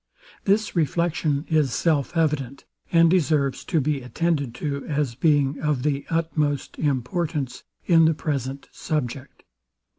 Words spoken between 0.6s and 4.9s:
reflection is self evident, and deserves to be attended to,